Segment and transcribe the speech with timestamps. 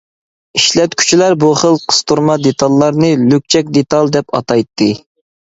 [0.59, 4.91] ئىشلەتكۈچىلەر بۇ خىل قىستۇرما دېتاللارنى «لۈكچەك دېتال» دەپ ئاتايتتى.